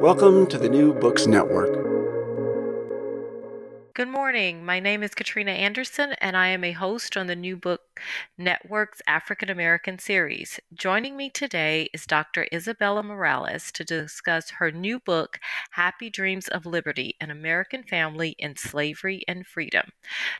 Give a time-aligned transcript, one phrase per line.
[0.00, 1.86] Welcome to the New Books Network.
[3.96, 4.62] Good morning.
[4.62, 7.80] My name is Katrina Anderson, and I am a host on the New Book
[8.36, 10.60] Network's African American series.
[10.74, 12.46] Joining me today is Dr.
[12.52, 15.38] Isabella Morales to discuss her new book,
[15.70, 19.88] Happy Dreams of Liberty An American Family in Slavery and Freedom.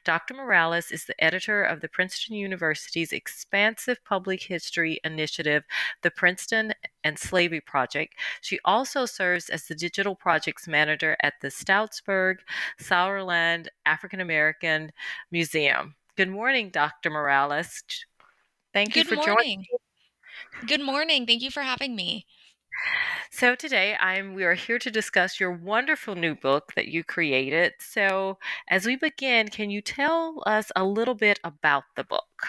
[0.04, 0.34] Dr.
[0.34, 5.64] Morales is the editor of the Princeton University's expansive public history initiative,
[6.02, 6.74] the Princeton
[7.06, 8.14] and Slavery Project.
[8.40, 12.38] She also serves as the digital projects manager at the Stoutsburg
[12.80, 14.90] Sourland African American
[15.30, 15.94] Museum.
[16.16, 17.10] Good morning, Dr.
[17.10, 17.84] Morales.
[18.74, 19.36] Thank Good you for morning.
[19.38, 19.66] joining.
[20.66, 21.26] Good morning.
[21.26, 22.26] Thank you for having me.
[23.30, 27.74] So today I'm we are here to discuss your wonderful new book that you created.
[27.78, 32.46] So as we begin, can you tell us a little bit about the book?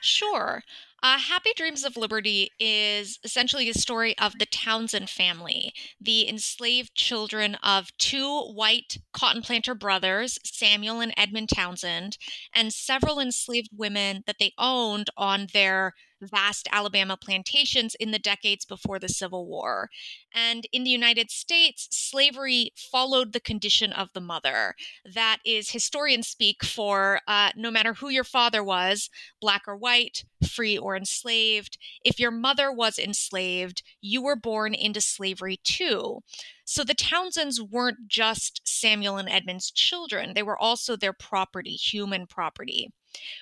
[0.00, 0.62] Sure.
[1.02, 6.94] Uh, Happy Dreams of Liberty is essentially a story of the Townsend family, the enslaved
[6.94, 12.18] children of two white cotton planter brothers, Samuel and Edmund Townsend,
[12.54, 18.64] and several enslaved women that they owned on their vast Alabama plantations in the decades
[18.64, 19.90] before the Civil War.
[20.34, 24.74] And in the United States, slavery followed the condition of the mother.
[25.04, 29.10] That is historians speak for uh, no matter who your father was,
[29.40, 35.00] black or white, free or enslaved, if your mother was enslaved, you were born into
[35.00, 36.20] slavery too.
[36.64, 42.26] So the Townsends weren't just Samuel and Edmund's children, they were also their property, human
[42.26, 42.92] property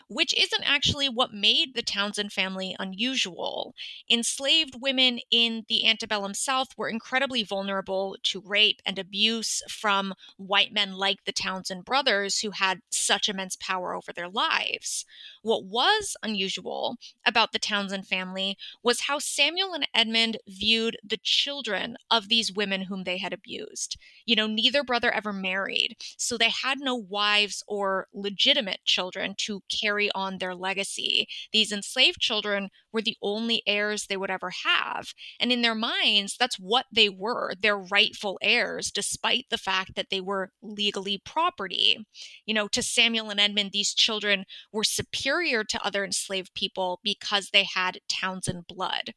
[0.09, 3.75] which isn't actually what made the Townsend family unusual.
[4.11, 10.73] Enslaved women in the antebellum South were incredibly vulnerable to rape and abuse from white
[10.73, 15.05] men like the Townsend brothers, who had such immense power over their lives.
[15.43, 16.97] What was unusual
[17.27, 22.83] about the Townsend family was how Samuel and Edmund viewed the children of these women
[22.83, 23.99] whom they had abused.
[24.25, 29.58] You know, neither brother ever married, so they had no wives or legitimate children to
[29.69, 31.27] carry on their legacy.
[31.53, 35.13] These enslaved children were the only heirs they would ever have.
[35.41, 40.11] And in their minds, that's what they were their rightful heirs, despite the fact that
[40.11, 41.99] they were legally property.
[42.47, 47.51] You know, to Samuel and Edmund, these children were superior to other enslaved people because
[47.53, 49.13] they had Townsend blood.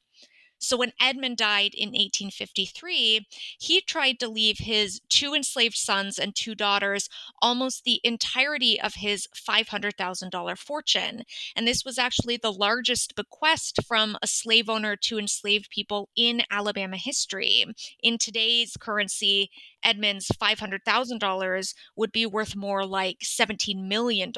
[0.62, 3.28] So when Edmund died in 1853,
[3.60, 7.10] he tried to leave his two enslaved sons and two daughters
[7.42, 11.24] almost the entirety of his $500,000 fortune.
[11.56, 16.44] And this was actually the largest bequest from a slave owner to enslaved people in
[16.52, 17.66] Alabama history.
[18.04, 19.50] In today's currency,
[19.84, 24.32] Edmund's $500,000 would be worth more like $17 million.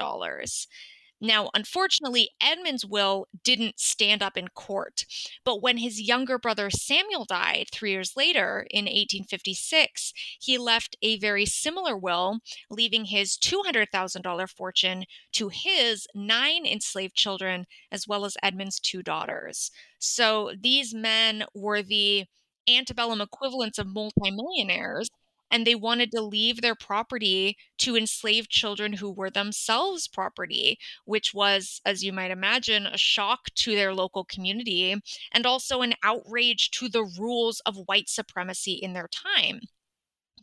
[1.24, 5.06] Now, unfortunately, Edmund's will didn't stand up in court.
[5.46, 11.18] But when his younger brother Samuel died three years later in 1856, he left a
[11.18, 12.40] very similar will,
[12.70, 19.72] leaving his $200,000 fortune to his nine enslaved children, as well as Edmund's two daughters.
[20.00, 22.26] So these men were the
[22.68, 25.10] antebellum equivalents of multimillionaires
[25.54, 31.34] and they wanted to leave their property to enslaved children who were themselves property, which
[31.34, 34.96] was, as you might imagine, a shock to their local community
[35.32, 39.62] and also an outrage to the rules of white supremacy in their time.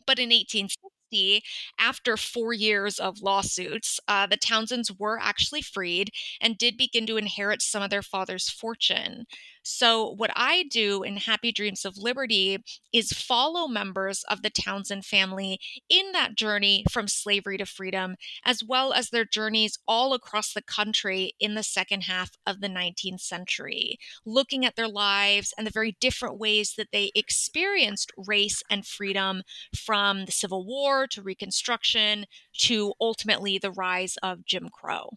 [0.05, 1.43] But in 1860,
[1.79, 7.17] after four years of lawsuits, uh, the Townsends were actually freed and did begin to
[7.17, 9.25] inherit some of their father's fortune.
[9.63, 12.57] So, what I do in Happy Dreams of Liberty
[12.91, 15.59] is follow members of the Townsend family
[15.89, 20.63] in that journey from slavery to freedom, as well as their journeys all across the
[20.63, 25.71] country in the second half of the 19th century, looking at their lives and the
[25.71, 29.43] very different ways that they experienced race and freedom
[29.75, 32.25] from the Civil War to Reconstruction
[32.59, 35.11] to ultimately the rise of Jim Crow.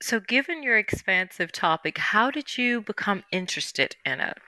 [0.00, 4.38] So, given your expansive topic, how did you become interested in it?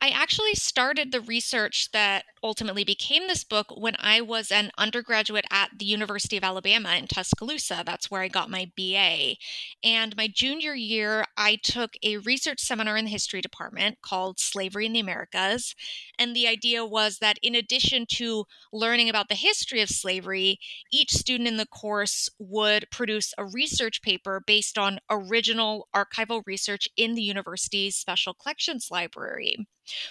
[0.00, 5.46] I actually started the research that ultimately became this book when I was an undergraduate
[5.50, 7.82] at the University of Alabama in Tuscaloosa.
[7.86, 9.36] That's where I got my BA.
[9.82, 14.86] And my junior year, I took a research seminar in the history department called Slavery
[14.86, 15.74] in the Americas.
[16.18, 20.58] And the idea was that in addition to learning about the history of slavery,
[20.92, 26.88] each student in the course would produce a research paper based on original archival research
[26.96, 29.43] in the university's special collections library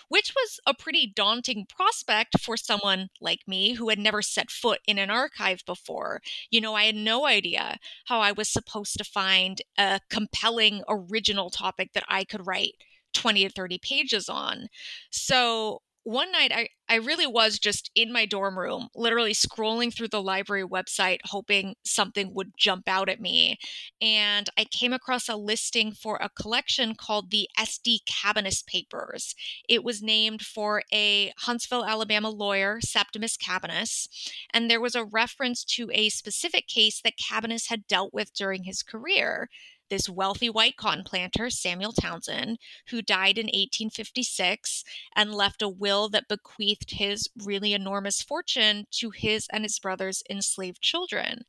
[0.10, 4.80] which was a pretty daunting prospect for someone like me who had never set foot
[4.88, 6.22] in an archive before.
[6.52, 11.50] You know, I had no idea how I was supposed to find a compelling original
[11.50, 12.74] topic that I could write
[13.14, 14.68] 20 to 30 pages on.
[15.12, 20.10] So one night I, I really was just in my dorm room, literally scrolling through
[20.10, 23.58] the library website, hoping something would jump out at me.
[24.02, 28.02] And I came across a listing for a collection called the S.D.
[28.08, 29.34] Cabaniss Papers.
[29.70, 34.08] It was named for a Huntsville, Alabama lawyer, Septimus Cabaniss.
[34.54, 38.64] And there was a reference to a specific case that Cabaniss had dealt with during
[38.64, 39.50] his career
[39.94, 42.58] this wealthy white cotton planter, Samuel Townsend,
[42.90, 44.84] who died in 1856
[45.16, 50.24] and left a will that bequeathed his really enormous fortune to his and his brother's
[50.32, 51.44] enslaved children.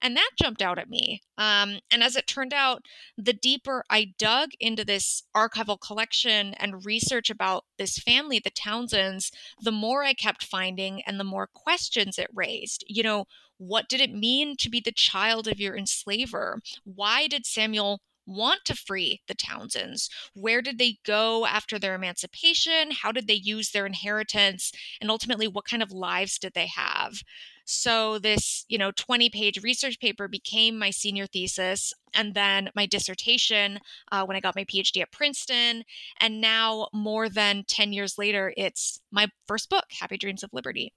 [0.00, 1.20] And that jumped out at me.
[1.36, 2.86] Um, and as it turned out,
[3.18, 9.30] the deeper I dug into this archival collection and research about this family, the Townsends,
[9.60, 12.82] the more I kept finding and the more questions it raised.
[12.88, 13.26] You know,
[13.60, 16.62] what did it mean to be the child of your enslaver?
[16.84, 20.08] Why did Samuel want to free the Townsends?
[20.32, 22.90] Where did they go after their emancipation?
[22.90, 24.72] How did they use their inheritance?
[24.98, 27.20] And ultimately, what kind of lives did they have?
[27.66, 32.86] So this, you know, 20 page research paper became my senior thesis and then my
[32.86, 33.78] dissertation
[34.10, 35.84] uh, when I got my PhD at Princeton.
[36.18, 40.94] And now, more than 10 years later, it's my first book, Happy Dreams of Liberty.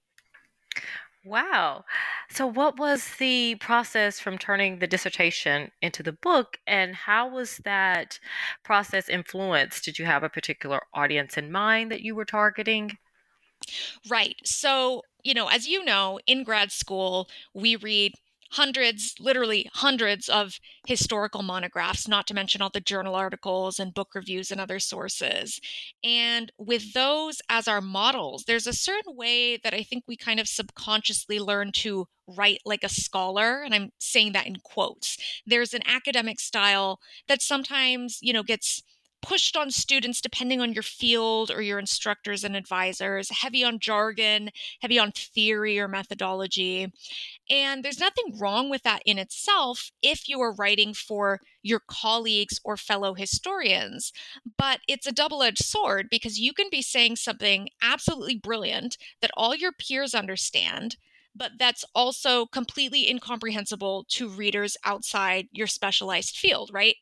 [1.26, 1.86] Wow.
[2.30, 7.58] So, what was the process from turning the dissertation into the book, and how was
[7.60, 8.20] that
[8.64, 9.84] process influenced?
[9.86, 12.98] Did you have a particular audience in mind that you were targeting?
[14.10, 14.36] Right.
[14.46, 18.14] So, you know, as you know, in grad school, we read
[18.54, 24.10] hundreds, literally hundreds of historical monographs, not to mention all the journal articles and book
[24.16, 25.60] reviews and other sources.
[26.04, 30.40] And with those as our models, there's a certain way that I think we kind
[30.40, 35.74] of subconsciously learn to write like a scholar and i'm saying that in quotes there's
[35.74, 36.98] an academic style
[37.28, 38.82] that sometimes you know gets
[39.24, 44.52] pushed on students depending on your field or your instructors and advisors, heavy on jargon,
[44.82, 46.92] heavy on theory or methodology.
[47.50, 52.60] And there's nothing wrong with that in itself if you are writing for your colleagues
[52.64, 54.12] or fellow historians.
[54.58, 59.32] But it's a double edged sword because you can be saying something absolutely brilliant that
[59.36, 60.98] all your peers understand
[61.36, 66.96] but that's also completely incomprehensible to readers outside your specialized field, right?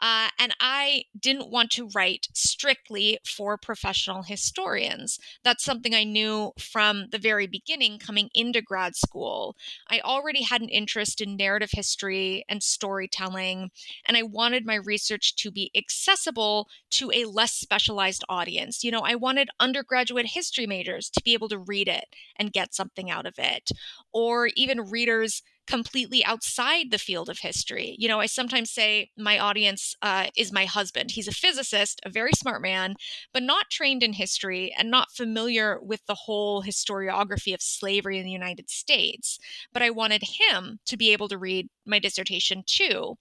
[0.00, 5.18] Uh, and I didn't want to write strictly for professional historians.
[5.44, 9.56] That's something I knew from the very beginning coming into grad school.
[9.88, 13.70] I already had an interest in narrative history and storytelling,
[14.06, 18.82] and I wanted my research to be accessible to a less specialized audience.
[18.84, 22.74] You know, I wanted undergraduate history majors to be able to read it and get
[22.74, 23.70] something out of it,
[24.12, 27.96] or even readers completely outside the field of history.
[27.98, 31.10] You know, I sometimes say my audience uh, is my husband.
[31.10, 32.94] He's a physicist, a very smart man,
[33.32, 38.24] but not trained in history and not familiar with the whole historiography of slavery in
[38.24, 39.38] the United States.
[39.72, 43.16] But I wanted him to be able to read my dissertation too.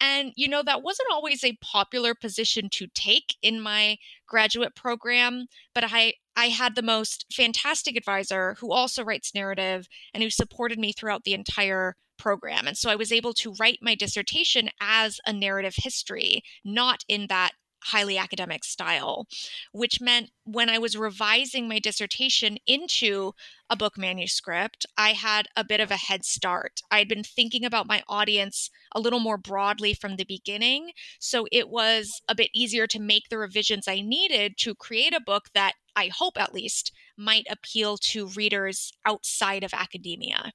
[0.00, 3.96] And, you know, that wasn't always a popular position to take in my
[4.26, 10.22] graduate program, but I, I had the most fantastic advisor who also writes narrative and
[10.22, 12.66] who supported me throughout the entire program.
[12.66, 17.26] And so I was able to write my dissertation as a narrative history, not in
[17.26, 17.50] that
[17.82, 19.26] highly academic style,
[19.72, 23.32] which meant when I was revising my dissertation into
[23.68, 26.80] a book manuscript, I had a bit of a head start.
[26.90, 30.92] I'd been thinking about my audience a little more broadly from the beginning.
[31.20, 35.20] So it was a bit easier to make the revisions I needed to create a
[35.20, 40.52] book that I hope at least might appeal to readers outside of academia.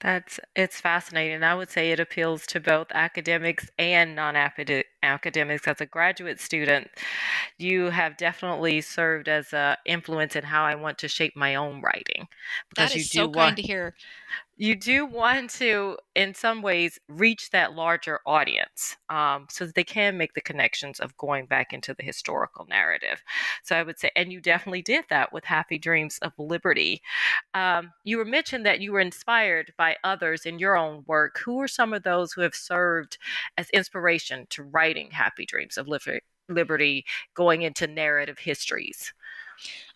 [0.00, 1.42] That's it's fascinating.
[1.42, 4.14] I would say it appeals to both academics and
[5.02, 5.66] non-academics.
[5.66, 6.88] As a graduate student,
[7.58, 11.80] you have definitely served as a influence in how I want to shape my own
[11.82, 12.28] writing.
[12.70, 13.94] Because that is you do so want, kind to hear
[14.62, 19.82] you do want to, in some ways, reach that larger audience um, so that they
[19.82, 23.24] can make the connections of going back into the historical narrative.
[23.64, 27.02] So I would say, and you definitely did that with Happy Dreams of Liberty.
[27.54, 31.40] Um, you were mentioned that you were inspired by others in your own work.
[31.44, 33.18] Who are some of those who have served
[33.56, 35.88] as inspiration to writing Happy Dreams of
[36.48, 39.12] Liberty, going into narrative histories?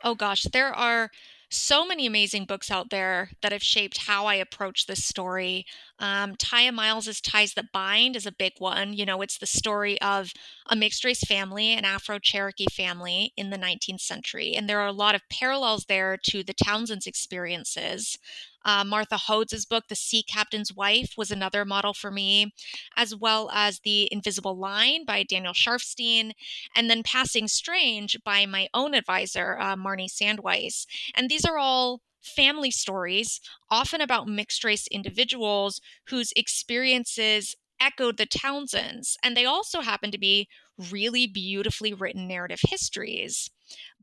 [0.03, 1.11] Oh gosh, there are
[1.51, 5.65] so many amazing books out there that have shaped how I approach this story.
[5.99, 8.95] Um, Tiya Miles' Ties That Bind is a big one.
[8.95, 10.33] You know, it's the story of
[10.69, 14.55] a mixed race family, an Afro Cherokee family in the 19th century.
[14.57, 18.19] And there are a lot of parallels there to the Townsend's experiences.
[18.67, 22.53] Uh, Martha Hodes' book, The Sea Captain's Wife, was another model for me,
[22.97, 26.33] as well as The Invisible Line by Daniel Sharfstein,
[26.75, 30.85] and then Passing Strange by my own advisor, uh, Marnie Sandweiss.
[31.15, 38.27] And these are all family stories, often about mixed race individuals whose experiences echoed the
[38.27, 39.17] Townsends.
[39.23, 40.49] And they also happen to be
[40.91, 43.51] really beautifully written narrative histories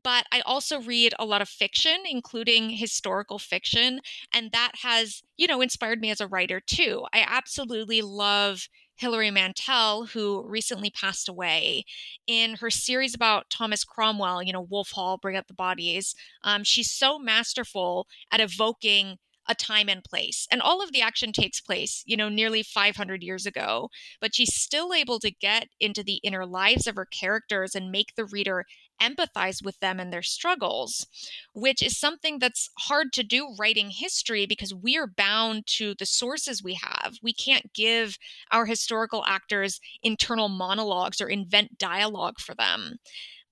[0.03, 4.01] but I also read a lot of fiction, including historical fiction,
[4.33, 7.05] and that has, you know, inspired me as a writer too.
[7.13, 11.85] I absolutely love Hilary Mantel, who recently passed away.
[12.27, 16.63] In her series about Thomas Cromwell, you know, Wolf Hall, Bring Up the Bodies, um,
[16.63, 19.17] she's so masterful at evoking
[19.47, 20.47] a time and place.
[20.51, 23.89] And all of the action takes place, you know, nearly 500 years ago,
[24.21, 28.15] but she's still able to get into the inner lives of her characters and make
[28.15, 28.65] the reader
[29.01, 31.07] empathize with them and their struggles,
[31.53, 36.05] which is something that's hard to do writing history because we are bound to the
[36.05, 37.17] sources we have.
[37.21, 38.17] We can't give
[38.51, 42.97] our historical actors internal monologues or invent dialogue for them.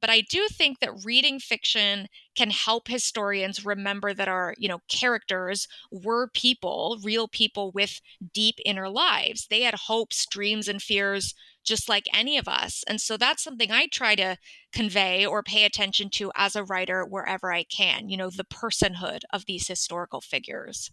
[0.02, 4.80] But I do think that reading fiction can help historians remember that our, you know,
[4.90, 8.02] characters were people, real people with
[8.34, 9.48] deep inner lives.
[9.50, 12.84] They had hopes, dreams, and fears just like any of us.
[12.88, 14.38] And so that's something I try to
[14.74, 19.22] convey or pay attention to as a writer wherever I can, you know, the personhood
[19.32, 20.92] of these historical figures.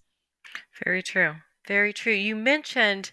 [0.82, 1.36] Very true.
[1.68, 2.12] Very true.
[2.14, 3.12] You mentioned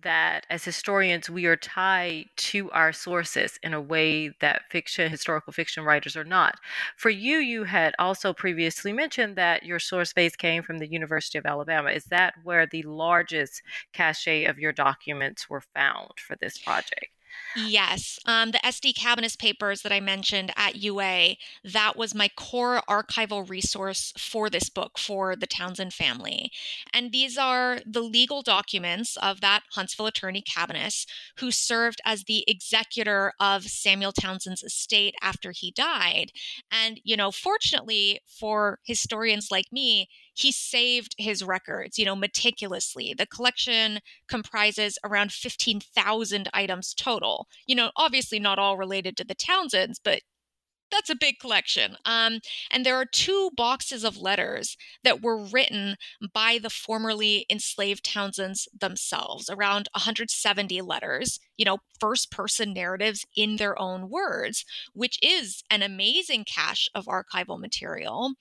[0.00, 5.52] that as historians, we are tied to our sources in a way that fiction, historical
[5.52, 6.58] fiction writers are not.
[6.96, 11.36] For you, you had also previously mentioned that your source base came from the University
[11.36, 11.90] of Alabama.
[11.90, 13.60] Is that where the largest
[13.92, 17.15] cache of your documents were found for this project?
[17.58, 18.18] Yes.
[18.26, 23.48] Um, the SD Cabaniss papers that I mentioned at UA, that was my core archival
[23.48, 26.50] resource for this book for the Townsend family.
[26.92, 31.06] And these are the legal documents of that Huntsville attorney Cabaniss,
[31.38, 36.32] who served as the executor of Samuel Townsend's estate after he died.
[36.70, 43.14] And, you know, fortunately for historians like me, he saved his records, you know, meticulously.
[43.16, 47.48] The collection comprises around 15,000 items total.
[47.66, 50.20] You know, obviously not all related to the Townsends, but
[50.90, 51.96] that's a big collection.
[52.04, 52.40] Um,
[52.70, 55.96] and there are two boxes of letters that were written
[56.32, 63.56] by the formerly enslaved Townsends themselves, around 170 letters, you know, first person narratives in
[63.56, 68.34] their own words, which is an amazing cache of archival material.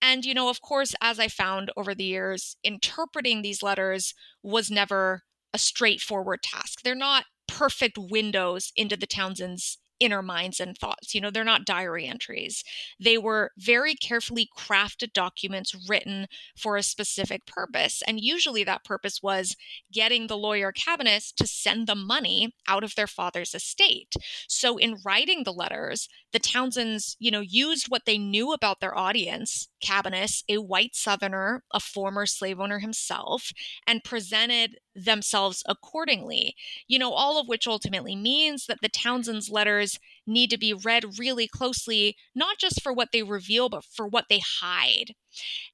[0.00, 4.70] And, you know, of course, as I found over the years, interpreting these letters was
[4.70, 5.22] never
[5.52, 6.82] a straightforward task.
[6.82, 11.14] They're not perfect windows into the Townsend's inner minds and thoughts.
[11.14, 12.62] You know, they're not diary entries.
[13.00, 16.26] They were very carefully crafted documents written
[16.56, 18.02] for a specific purpose.
[18.06, 19.56] And usually that purpose was
[19.92, 24.14] getting the lawyer Cabaniss to send the money out of their father's estate.
[24.48, 28.96] So in writing the letters, the Townsends, you know, used what they knew about their
[28.96, 33.52] audience, Cabaniss, a white southerner, a former slave owner himself,
[33.86, 36.56] and presented themselves accordingly.
[36.88, 41.18] You know, all of which ultimately means that the Townsend's letters need to be read
[41.18, 45.14] really closely, not just for what they reveal, but for what they hide.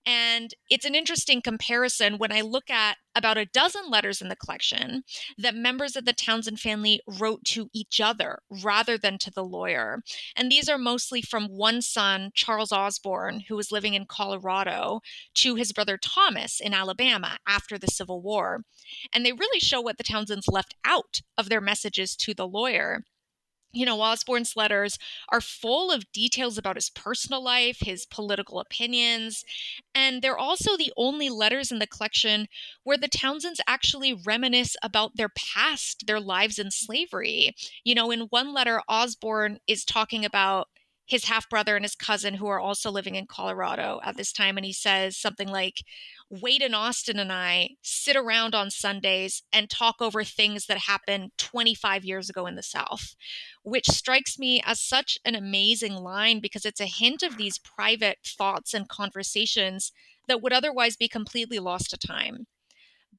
[0.04, 4.36] And it's an interesting comparison when I look at about a dozen letters in the
[4.36, 5.02] collection
[5.38, 10.02] that members of the Townsend family wrote to each other rather than to the lawyer.
[10.34, 15.00] And these are mostly from one son, Charles Osborne, who was living in Colorado,
[15.34, 18.64] to his brother Thomas in Alabama after the Civil War.
[19.12, 23.04] And they really show what the Townsends left out of their messages to the lawyer
[23.72, 24.98] you know, Osborne's letters
[25.30, 29.44] are full of details about his personal life, his political opinions,
[29.94, 32.46] and they're also the only letters in the collection
[32.84, 37.54] where the Townsends actually reminisce about their past, their lives in slavery.
[37.84, 40.68] You know, in one letter, Osborne is talking about
[41.12, 44.56] his half brother and his cousin who are also living in Colorado at this time.
[44.56, 45.84] And he says something like,
[46.30, 51.32] Wade and Austin and I sit around on Sundays and talk over things that happened
[51.36, 53.14] 25 years ago in the South,
[53.62, 58.16] which strikes me as such an amazing line because it's a hint of these private
[58.24, 59.92] thoughts and conversations
[60.28, 62.46] that would otherwise be completely lost to time.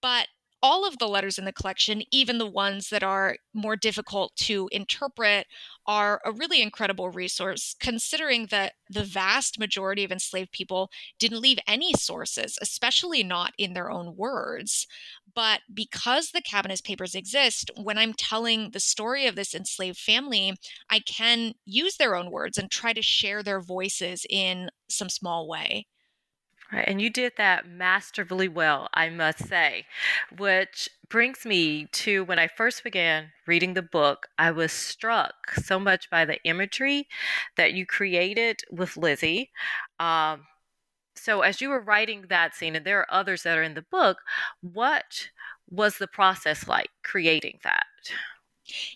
[0.02, 0.30] But
[0.64, 4.70] all of the letters in the collection, even the ones that are more difficult to
[4.72, 5.48] interpret,
[5.86, 10.90] are a really incredible resource, considering that the vast majority of enslaved people
[11.20, 14.88] didn't leave any sources, especially not in their own words.
[15.36, 20.56] But because the Cabaniss Papers exist, when I'm telling the story of this enslaved family,
[20.90, 25.48] I can use their own words and try to share their voices in some small
[25.48, 25.88] way.
[26.74, 29.86] Right, and you did that masterfully well, I must say,
[30.36, 35.80] which brings me to when I first began reading the book, I was struck so
[35.80, 37.08] much by the imagery
[37.58, 39.52] that you created with Lizzie.
[40.00, 40.48] Um,
[41.16, 43.84] so, as you were writing that scene, and there are others that are in the
[43.84, 44.20] book,
[44.62, 45.30] what
[45.70, 47.86] was the process like creating that?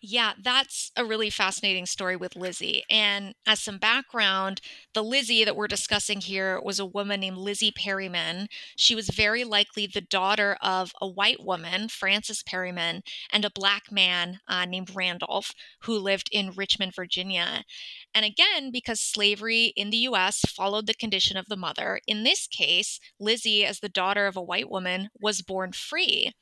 [0.02, 2.84] Yeah, that's a really fascinating story with Lizzie.
[2.90, 4.62] And as some background,
[4.94, 8.48] the Lizzie that we're discussing here was a woman named Lizzie Perryman.
[8.76, 13.92] She was very likely the daughter of a white woman, Frances Perryman, and a black
[13.92, 17.64] man uh, named Randolph, who lived in Richmond, Virginia.
[18.14, 22.48] And again, because slavery in the US followed the condition of the mother, in this
[22.48, 26.34] case, Lizzie, as the daughter of a white woman, was born free.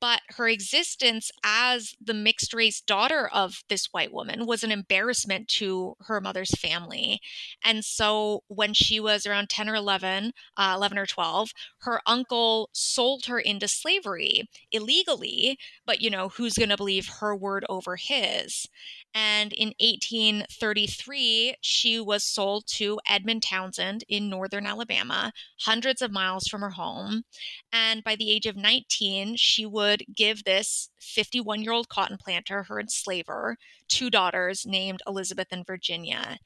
[0.00, 5.96] But her existence as the mixed daughter of this white woman was an embarrassment to
[6.06, 7.20] her mother's family.
[7.64, 12.70] And so when she was around 10 or 11, uh, 11 or 12, her uncle
[12.72, 17.96] sold her into slavery illegally, but you know, who's going to believe her word over
[17.96, 18.68] his?
[19.14, 26.48] And in 1833, she was sold to Edmund Townsend in northern Alabama, hundreds of miles
[26.48, 27.24] from her home.
[27.70, 32.51] And by the age of 19, she would give this 51 year old cotton planter,
[32.64, 33.56] her enslaver,
[33.88, 36.38] two daughters named Elizabeth and Virginia.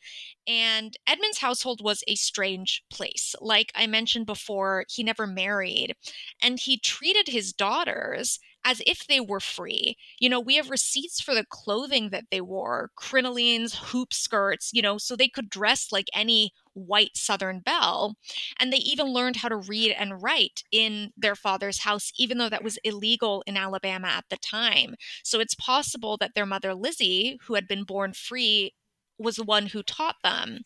[0.47, 3.35] And Edmund's household was a strange place.
[3.41, 5.95] Like I mentioned before, he never married,
[6.41, 9.97] and he treated his daughters as if they were free.
[10.19, 14.83] You know, we have receipts for the clothing that they wore, crinolines, hoop skirts, you
[14.83, 18.17] know, so they could dress like any white Southern belle.
[18.61, 22.49] And they even learned how to read and write in their father's house, even though
[22.49, 24.95] that was illegal in Alabama at the time.
[25.25, 28.75] So it's possible that their mother, Lizzie, who had been born free,
[29.19, 30.61] was the one who taught them.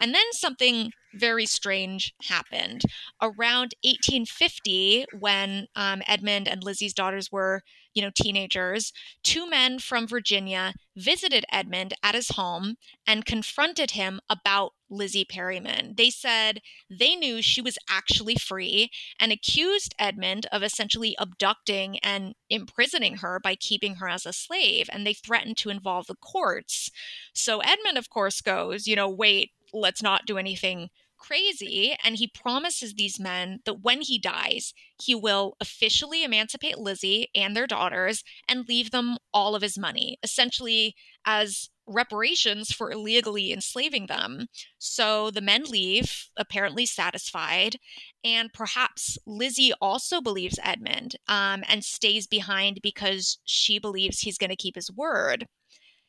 [0.00, 2.82] And then something very strange happened.
[3.22, 7.62] Around 1850, when um, Edmund and Lizzie's daughters were,
[7.96, 14.20] you know, teenagers, two men from Virginia visited Edmund at his home and confronted him
[14.28, 15.94] about Lizzie Perryman.
[15.96, 22.34] They said they knew she was actually free and accused Edmund of essentially abducting and
[22.50, 26.90] imprisoning her by keeping her as a slave, and they threatened to involve the courts.
[27.32, 31.96] So Edmund, of course, goes, you know, wait, let's not do anything crazy.
[32.04, 37.56] And he promises these men that when he dies, he will officially emancipate Lizzie and
[37.56, 44.06] their daughters and leave them all of his money, essentially as reparations for illegally enslaving
[44.06, 44.46] them.
[44.78, 47.76] So the men leave, apparently satisfied.
[48.24, 54.50] And perhaps Lizzie also believes Edmund um, and stays behind because she believes he's going
[54.50, 55.46] to keep his word.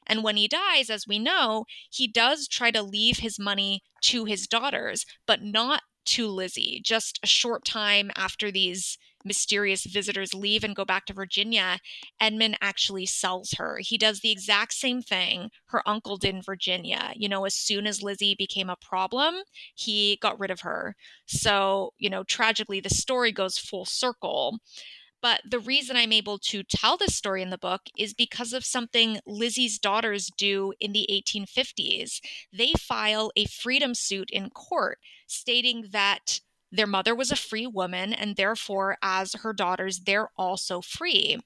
[0.08, 4.26] And when he dies, as we know, he does try to leave his money to
[4.26, 6.82] his daughters, but not to Lizzie.
[6.84, 11.80] Just a short time after these mysterious visitors leave and go back to Virginia,
[12.20, 13.80] Edmund actually sells her.
[13.82, 17.12] He does the exact same thing her uncle did in Virginia.
[17.16, 19.36] You know, as soon as Lizzie became a problem,
[19.76, 20.96] he got rid of her.
[21.26, 24.60] So, you know, tragically, the story goes full circle.
[25.28, 28.64] But the reason I'm able to tell this story in the book is because of
[28.64, 32.22] something Lizzie's daughters do in the 1850s.
[32.54, 36.40] They file a freedom suit in court stating that
[36.72, 41.38] their mother was a free woman, and therefore, as her daughters, they're also free.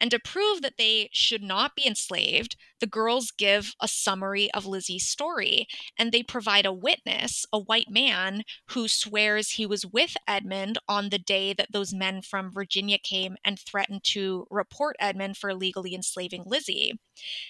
[0.00, 4.66] And to prove that they should not be enslaved, the girls give a summary of
[4.66, 5.66] Lizzie's story
[5.98, 11.10] and they provide a witness, a white man, who swears he was with Edmund on
[11.10, 15.94] the day that those men from Virginia came and threatened to report Edmund for illegally
[15.94, 16.98] enslaving Lizzie.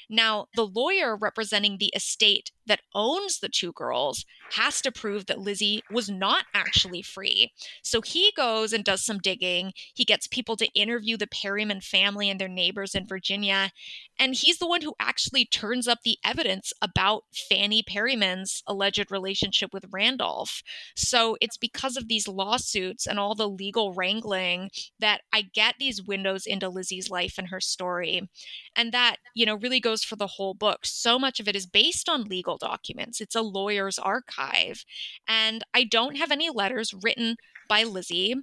[0.08, 5.38] Now, the lawyer representing the estate that owns the two girls has to prove that
[5.38, 7.52] Lizzie was not actually free.
[7.82, 9.72] So he goes and does some digging.
[9.94, 13.70] He gets people to interview the Perryman family and their neighbors in Virginia.
[14.18, 19.72] And he's the one who actually turns up the evidence about Fanny Perryman's alleged relationship
[19.72, 20.62] with Randolph.
[20.96, 26.02] So it's because of these lawsuits and all the legal wrangling that I get these
[26.02, 28.28] windows into Lizzie's life and her story.
[28.74, 30.80] And that, you know, really goes for the whole book.
[30.84, 34.84] So much of it is based on legal documents, it's a lawyer's archive.
[35.28, 37.36] And I don't have any letters written
[37.68, 38.34] by Lizzie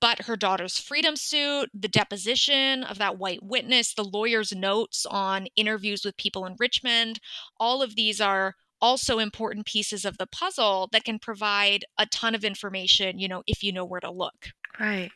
[0.00, 5.46] but her daughter's freedom suit, the deposition of that white witness, the lawyer's notes on
[5.56, 7.20] interviews with people in Richmond,
[7.58, 12.34] all of these are also important pieces of the puzzle that can provide a ton
[12.34, 14.50] of information, you know, if you know where to look.
[14.78, 15.10] Right.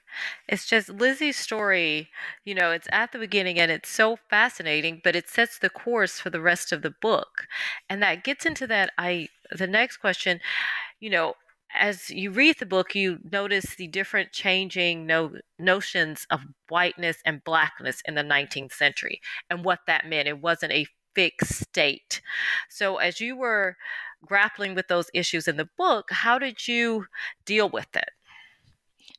[0.49, 2.09] It's just Lizzie's story,
[2.45, 6.19] you know, it's at the beginning and it's so fascinating, but it sets the course
[6.19, 7.47] for the rest of the book.
[7.89, 10.41] And that gets into that I the next question,
[10.99, 11.35] you know,
[11.75, 17.45] as you read the book, you notice the different changing no, notions of whiteness and
[17.45, 20.29] blackness in the 19th century and what that meant.
[20.29, 22.21] It wasn't a fixed state.
[22.69, 23.77] So, as you were
[24.25, 27.07] grappling with those issues in the book, how did you
[27.45, 28.11] deal with it?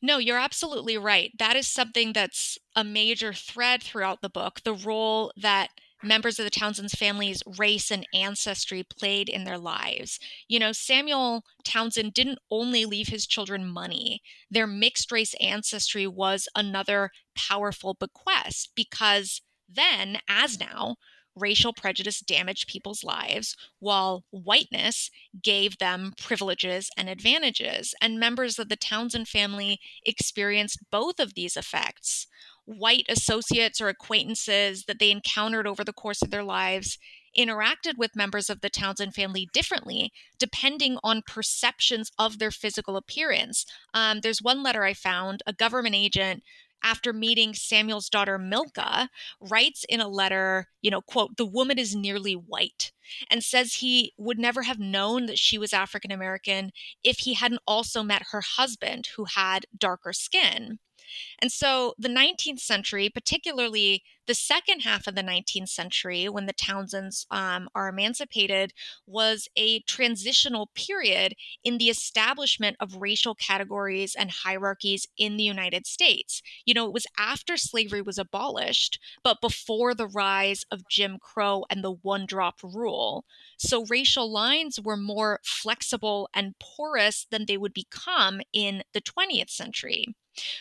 [0.01, 1.31] No, you're absolutely right.
[1.39, 5.69] That is something that's a major thread throughout the book the role that
[6.03, 10.19] members of the Townsend's family's race and ancestry played in their lives.
[10.47, 16.47] You know, Samuel Townsend didn't only leave his children money, their mixed race ancestry was
[16.55, 20.97] another powerful bequest because then, as now,
[21.35, 25.09] racial prejudice damaged people's lives, while whiteness
[25.41, 27.95] gave them privileges and advantages.
[28.01, 32.27] And members of the Townsend family experienced both of these effects
[32.65, 36.97] white associates or acquaintances that they encountered over the course of their lives
[37.37, 43.65] interacted with members of the Townsend family differently depending on perceptions of their physical appearance.
[43.93, 46.43] Um, there's one letter I found, a government agent
[46.83, 51.95] after meeting Samuel's daughter Milka, writes in a letter, you know, quote, the woman is
[51.95, 52.91] nearly white,
[53.31, 56.71] and says he would never have known that she was African American
[57.03, 60.79] if he hadn't also met her husband, who had darker skin.
[61.39, 66.53] And so the 19th century, particularly the second half of the 19th century, when the
[66.53, 68.73] Townsends um, are emancipated,
[69.05, 75.85] was a transitional period in the establishment of racial categories and hierarchies in the United
[75.85, 76.41] States.
[76.65, 81.65] You know, it was after slavery was abolished, but before the rise of Jim Crow
[81.69, 83.25] and the one drop rule.
[83.57, 89.49] So racial lines were more flexible and porous than they would become in the 20th
[89.49, 90.15] century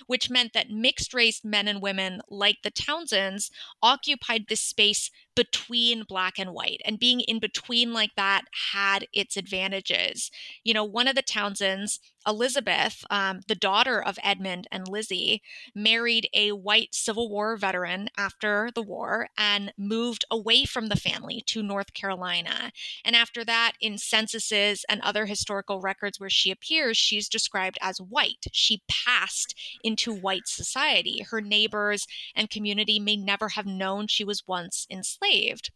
[0.07, 3.51] which meant that mixed race men and women like the Townsends
[3.83, 6.81] occupied this space between black and white.
[6.85, 8.43] And being in between like that
[8.73, 10.31] had its advantages.
[10.63, 15.43] You know, one of the Townsends, Elizabeth, um, the daughter of Edmund and Lizzie,
[15.75, 21.43] married a white Civil War veteran after the war and moved away from the family
[21.47, 22.71] to North Carolina.
[23.05, 27.99] And after that, in censuses and other historical records where she appears, she's described as
[27.99, 28.47] white.
[28.53, 31.25] She passed into white society.
[31.29, 35.71] Her neighbors and community may never have known she was once enslaved enslaved.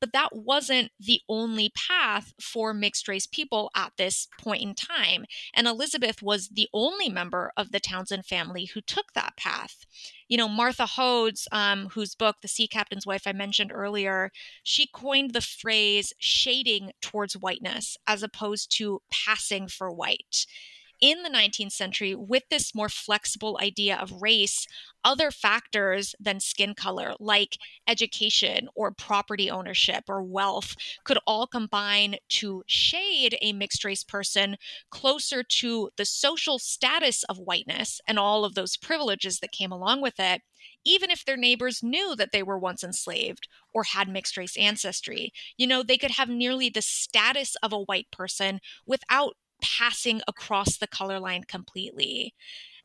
[0.00, 5.24] But that wasn't the only path for mixed race people at this point in time.
[5.54, 9.86] And Elizabeth was the only member of the Townsend family who took that path.
[10.28, 14.30] You know, Martha Hodes, um, whose book, The Sea Captain's Wife, I mentioned earlier,
[14.62, 20.44] she coined the phrase shading towards whiteness as opposed to passing for white
[21.02, 24.66] in the 19th century, with this more flexible idea of race,
[25.04, 32.16] other factors than skin color, like education or property ownership or wealth, could all combine
[32.28, 34.56] to shade a mixed race person
[34.90, 40.00] closer to the social status of whiteness and all of those privileges that came along
[40.00, 40.40] with it
[40.84, 45.32] even if their neighbors knew that they were once enslaved or had mixed race ancestry.
[45.56, 50.76] You know, they could have nearly the status of a white person without passing across
[50.76, 52.34] the color line completely.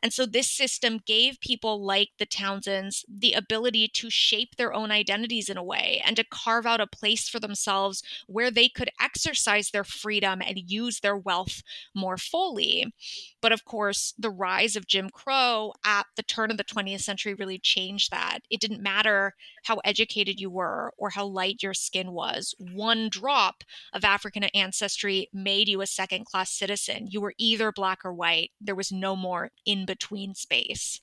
[0.03, 4.91] And so this system gave people like the Townsends the ability to shape their own
[4.91, 8.91] identities in a way and to carve out a place for themselves where they could
[9.01, 11.63] exercise their freedom and use their wealth
[11.95, 12.93] more fully.
[13.41, 17.33] But of course, the rise of Jim Crow at the turn of the 20th century
[17.33, 18.39] really changed that.
[18.49, 19.33] It didn't matter
[19.65, 22.53] how educated you were or how light your skin was.
[22.59, 27.07] One drop of African ancestry made you a second class citizen.
[27.09, 31.01] You were either black or white, there was no more in between space.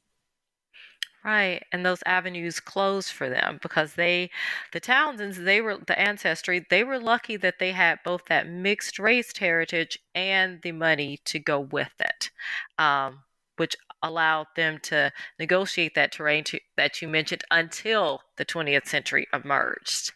[1.24, 4.30] Right, and those avenues closed for them because they,
[4.72, 6.66] the Townsends, they were the ancestry.
[6.68, 11.38] They were lucky that they had both that mixed race heritage and the money to
[11.40, 12.30] go with it,
[12.78, 13.24] um,
[13.56, 19.26] which allowed them to negotiate that terrain to, that you mentioned until the 20th century
[19.32, 20.12] emerged.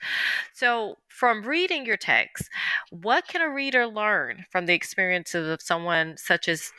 [0.53, 2.48] So, from reading your text,
[2.90, 6.70] what can a reader learn from the experiences of someone such as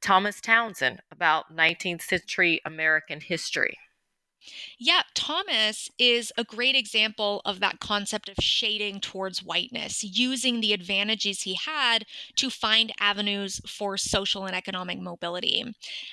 [0.00, 3.76] Thomas Townsend about 19th century American history?
[4.78, 10.72] Yeah, Thomas is a great example of that concept of shading towards whiteness, using the
[10.72, 15.64] advantages he had to find avenues for social and economic mobility.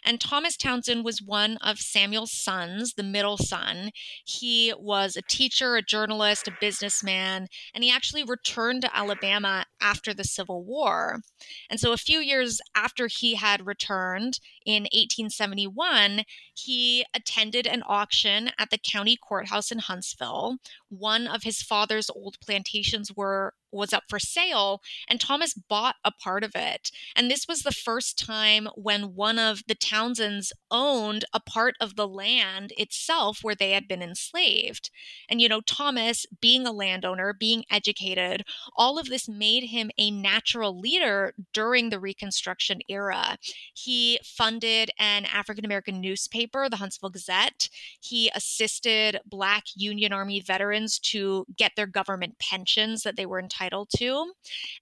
[0.03, 3.91] And Thomas Townsend was one of Samuel's sons, the middle son.
[4.25, 10.13] He was a teacher, a journalist, a businessman, and he actually returned to Alabama after
[10.13, 11.21] the Civil War.
[11.69, 18.51] And so a few years after he had returned in 1871, he attended an auction
[18.59, 20.57] at the county courthouse in Huntsville.
[20.89, 26.11] One of his father's old plantations were was up for sale and Thomas bought a
[26.11, 26.91] part of it.
[27.15, 31.95] And this was the first time when one of the Townsends owned a part of
[31.95, 34.89] the land itself where they had been enslaved.
[35.29, 38.43] And you know, Thomas being a landowner, being educated,
[38.75, 43.37] all of this made him a natural leader during the Reconstruction era.
[43.73, 47.69] He funded an African American newspaper, the Huntsville Gazette.
[47.99, 53.56] He assisted Black Union Army veterans to get their government pensions that they were entitled
[53.57, 54.33] entitled to.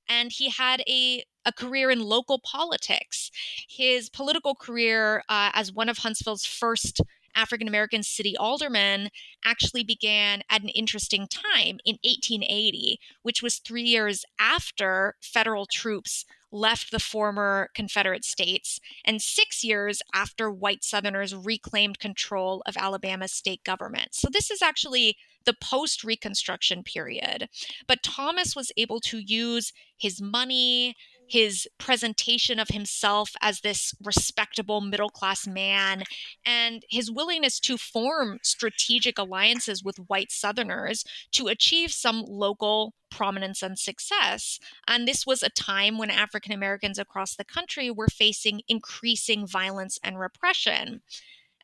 [0.07, 3.29] And he had a a career in local politics.
[3.69, 7.01] His political career uh, as one of Huntsville's first
[7.35, 9.09] African American city aldermen
[9.43, 16.25] actually began at an interesting time in 1880, which was three years after federal troops
[16.51, 23.33] left the former Confederate states, and six years after white Southerners reclaimed control of Alabama's
[23.33, 24.15] state government.
[24.15, 27.49] So, this is actually the post Reconstruction period.
[27.87, 30.95] But Thomas was able to use his money,
[31.27, 36.03] his presentation of himself as this respectable middle class man,
[36.45, 43.63] and his willingness to form strategic alliances with white Southerners to achieve some local prominence
[43.63, 44.59] and success.
[44.87, 49.97] And this was a time when African Americans across the country were facing increasing violence
[50.03, 51.01] and repression.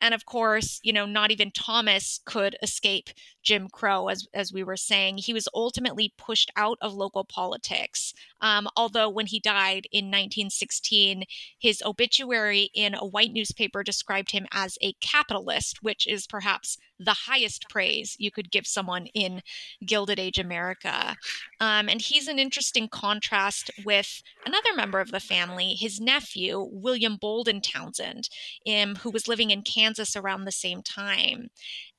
[0.02, 3.10] And of course, you know, not even Thomas could escape
[3.42, 5.18] Jim Crow, as, as we were saying.
[5.18, 8.12] He was ultimately pushed out of local politics.
[8.40, 11.24] Um, although, when he died in 1916,
[11.58, 17.16] his obituary in a white newspaper described him as a capitalist, which is perhaps the
[17.26, 19.42] highest praise you could give someone in
[19.84, 21.16] Gilded Age America.
[21.60, 27.16] Um, and he's an interesting contrast with another member of the family, his nephew, William
[27.20, 28.28] Bolden Townsend,
[28.68, 31.48] um, who was living in Kansas around the same time.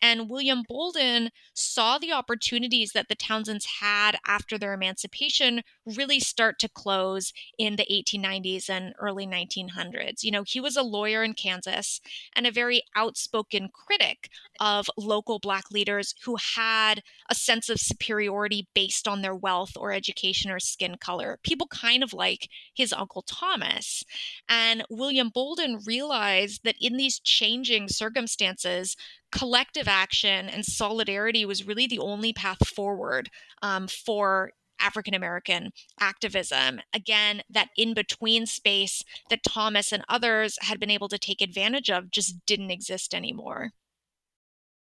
[0.01, 6.59] And William Bolden saw the opportunities that the Townsends had after their emancipation really start
[6.59, 10.21] to close in the 1890s and early 1900s.
[10.21, 12.01] You know, he was a lawyer in Kansas
[12.35, 14.29] and a very outspoken critic
[14.59, 19.93] of local Black leaders who had a sense of superiority based on their wealth or
[19.93, 21.39] education or skin color.
[21.43, 24.03] People kind of like his Uncle Thomas.
[24.49, 28.95] And William Bolden realized that in these changing circumstances,
[29.31, 33.29] collective action and solidarity was really the only path forward
[33.61, 36.81] um, for African American activism.
[36.93, 41.89] Again, that in between space that Thomas and others had been able to take advantage
[41.89, 43.71] of just didn't exist anymore.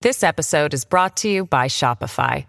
[0.01, 2.45] This episode is brought to you by Shopify.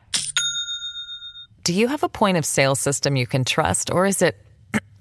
[1.63, 4.37] Do you have a point of sale system you can trust, or is it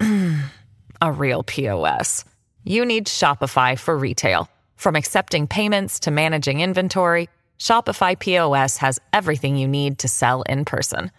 [1.00, 2.24] a real POS?
[2.62, 4.48] You need Shopify for retail.
[4.76, 10.64] From accepting payments to managing inventory, Shopify POS has everything you need to sell in
[10.64, 11.12] person.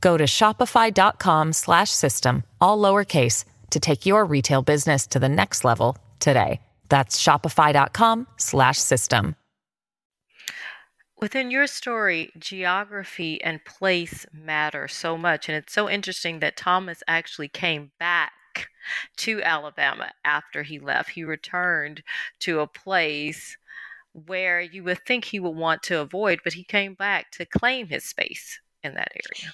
[0.00, 6.60] Go to shopify.com/system all lowercase to take your retail business to the next level today.
[6.88, 9.34] That's shopify.com/system.
[11.20, 17.02] Within your story, geography and place matter so much and it's so interesting that Thomas
[17.08, 18.30] actually came back
[19.18, 21.10] to Alabama after he left.
[21.10, 22.02] He returned
[22.40, 23.56] to a place
[24.12, 27.88] where you would think he would want to avoid, but he came back to claim
[27.88, 29.52] his space in that area.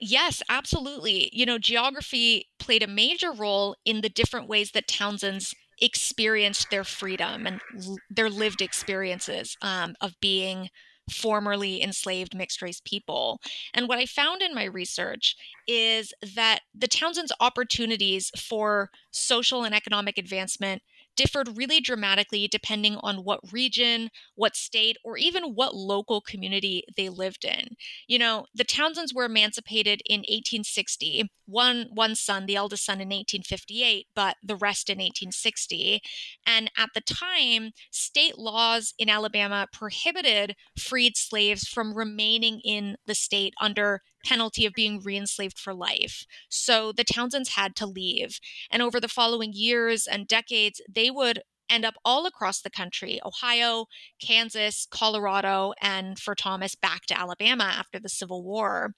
[0.00, 1.30] Yes, absolutely.
[1.32, 6.84] You know, geography played a major role in the different ways that Townsend's experienced their
[6.84, 10.70] freedom and l- their lived experiences um, of being
[11.12, 13.40] formerly enslaved mixed race people.
[13.74, 19.74] And what I found in my research is that the Townsend's opportunities for social and
[19.74, 20.82] economic advancement
[21.16, 27.08] differed really dramatically depending on what region, what state, or even what local community they
[27.08, 27.76] lived in.
[28.06, 33.08] You know, the Townsends were emancipated in 1860, one one son, the eldest son in
[33.08, 36.00] 1858, but the rest in 1860.
[36.46, 43.14] And at the time, state laws in Alabama prohibited freed slaves from remaining in the
[43.14, 46.24] state under penalty of being reenslaved for life.
[46.48, 48.38] So the Townsends had to leave.
[48.70, 53.18] And over the following years and decades, they would end up all across the country
[53.24, 53.86] Ohio,
[54.20, 58.94] Kansas, Colorado, and for Thomas, back to Alabama after the Civil War.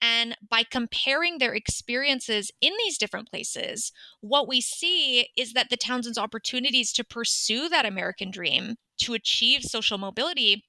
[0.00, 5.76] And by comparing their experiences in these different places, what we see is that the
[5.76, 10.64] Townsends' opportunities to pursue that American dream, to achieve social mobility,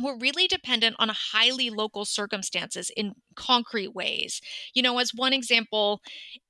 [0.00, 4.40] were really dependent on highly local circumstances in concrete ways.
[4.74, 6.00] You know, as one example,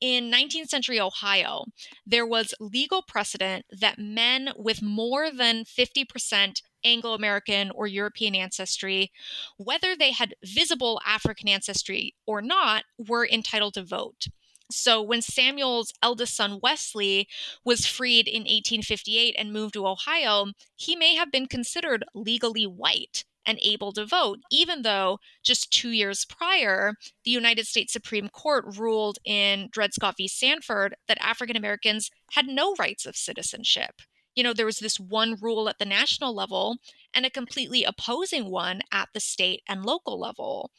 [0.00, 1.64] in 19th century Ohio,
[2.06, 9.10] there was legal precedent that men with more than 50% Anglo American or European ancestry,
[9.58, 14.26] whether they had visible African ancestry or not, were entitled to vote.
[14.70, 17.28] So when Samuel's eldest son Wesley
[17.64, 23.24] was freed in 1858 and moved to Ohio, he may have been considered legally white
[23.46, 28.64] and able to vote, even though just two years prior, the United States Supreme Court
[28.76, 30.26] ruled in Dred Scott v.
[30.26, 34.02] Sandford that African Americans had no rights of citizenship.
[34.34, 36.76] You know, there was this one rule at the national level
[37.14, 40.70] and a completely opposing one at the state and local level.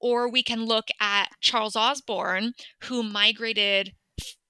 [0.00, 2.52] Or we can look at Charles Osborne,
[2.84, 3.94] who migrated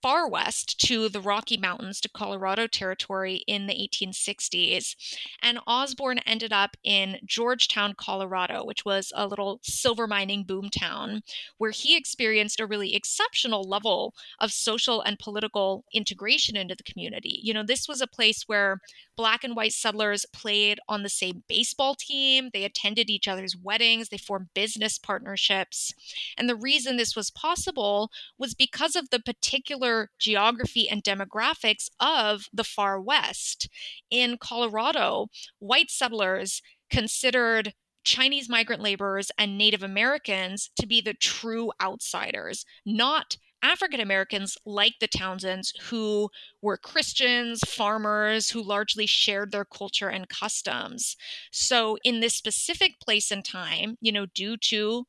[0.07, 4.95] far west to the Rocky Mountains to Colorado Territory in the 1860s.
[5.43, 11.25] And Osborne ended up in Georgetown, Colorado, which was a little silver mining boom town,
[11.59, 17.41] where he experienced a really exceptional level of social and political integration into the community.
[17.43, 18.81] You know, this was a place where
[19.17, 24.11] black and white settlers played on the same baseball team, they attended each other's weddings,
[24.11, 25.93] they formed business partnerships.
[26.39, 32.47] And the reason this was possible was because of the particular geography and demographics of
[32.53, 33.69] the far west.
[34.11, 35.29] In Colorado,
[35.59, 43.37] white settlers considered Chinese migrant laborers and Native Americans to be the true outsiders, not
[43.63, 46.31] African Americans like the Townsends, who
[46.63, 51.17] were Christians, farmers, who largely shared their culture and customs.
[51.51, 55.07] So, in this specific place and time, you know, due to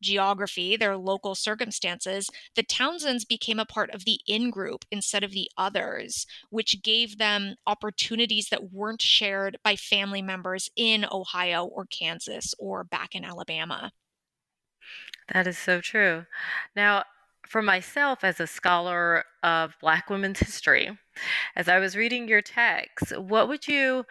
[0.00, 5.32] geography, their local circumstances, the Townsends became a part of the in group instead of
[5.32, 11.86] the others, which gave them opportunities that weren't shared by family members in Ohio or
[11.86, 13.92] Kansas or back in Alabama.
[15.32, 16.26] That is so true.
[16.74, 17.04] Now,
[17.46, 20.90] for myself as a scholar of Black women's history,
[21.54, 24.04] as I was reading your text, what would you,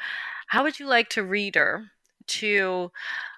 [0.47, 1.91] how would you like to reader
[2.27, 2.91] to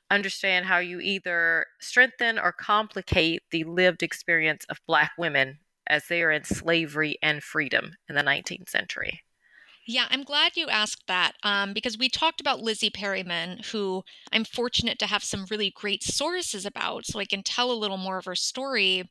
[0.09, 6.23] understand how you either strengthen or complicate the lived experience of Black women as they
[6.23, 9.21] are in slavery and freedom in the 19th century?
[9.89, 14.43] Yeah, I'm glad you asked that um, because we talked about Lizzie Perryman, who I'm
[14.43, 18.17] fortunate to have some really great sources about, so I can tell a little more
[18.17, 19.09] of her story.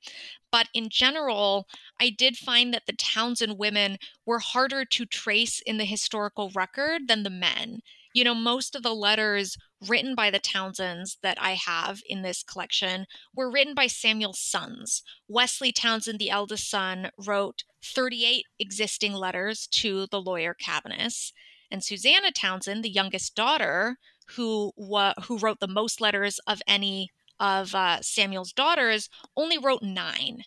[0.52, 1.66] But in general,
[1.98, 7.08] I did find that the Townsend women were harder to trace in the historical record
[7.08, 7.80] than the men.
[8.12, 9.56] You know, most of the letters
[9.88, 15.02] written by the Townsends that I have in this collection were written by Samuel's sons.
[15.28, 21.32] Wesley Townsend, the eldest son, wrote 38 existing letters to the lawyer Cabaniss.
[21.70, 23.98] And Susanna Townsend, the youngest daughter,
[24.34, 29.82] who wa- who wrote the most letters of any of uh, Samuel's daughters, only wrote
[29.82, 30.44] nine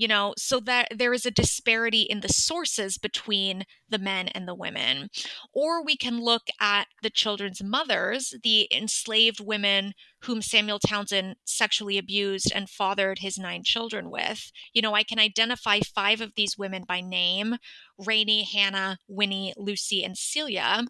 [0.00, 4.48] you know, so that there is a disparity in the sources between the men and
[4.48, 5.10] the women.
[5.52, 11.98] Or we can look at the children's mothers, the enslaved women whom Samuel Townsend sexually
[11.98, 14.50] abused and fathered his nine children with.
[14.72, 17.56] You know, I can identify five of these women by name
[17.98, 20.86] Rainey, Hannah, Winnie, Lucy, and Celia.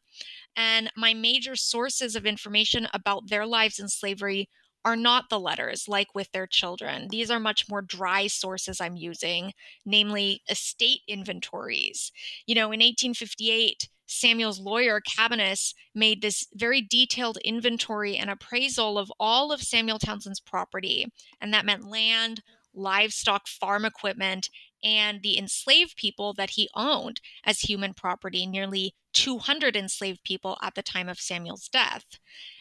[0.55, 4.49] And my major sources of information about their lives in slavery
[4.85, 7.09] are not the letters like with their children.
[7.11, 9.53] These are much more dry sources I'm using,
[9.85, 12.13] namely estate inventories.
[12.47, 19.13] You know, in 1858, Samuel's lawyer, Cabaniss, made this very detailed inventory and appraisal of
[19.21, 21.07] all of Samuel Townsend's property.
[21.41, 22.43] And that meant land,
[22.75, 24.51] livestock, farm equipment,
[24.83, 30.75] and the enslaved people that he owned as human property, nearly 200 enslaved people at
[30.75, 32.05] the time of Samuel's death.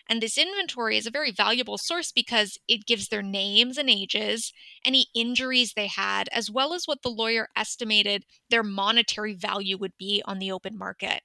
[0.07, 4.51] And this inventory is a very valuable source because it gives their names and ages,
[4.83, 9.95] any injuries they had, as well as what the lawyer estimated their monetary value would
[9.97, 11.21] be on the open market.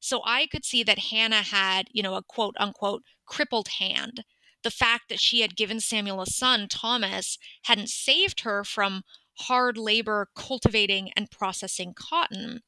[0.00, 4.24] So I could see that Hannah had, you know, a quote unquote crippled hand.
[4.64, 9.02] The fact that she had given Samuel a son, Thomas, hadn't saved her from
[9.46, 12.60] hard labor cultivating and processing cotton.